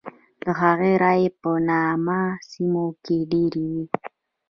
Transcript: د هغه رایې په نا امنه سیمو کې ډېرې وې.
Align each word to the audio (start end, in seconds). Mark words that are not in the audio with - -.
د 0.41 0.43
هغه 0.61 0.91
رایې 1.03 1.29
په 1.41 1.51
نا 1.67 1.79
امنه 1.95 2.21
سیمو 2.49 2.85
کې 3.03 3.17
ډېرې 3.31 3.63
وې. 3.71 3.83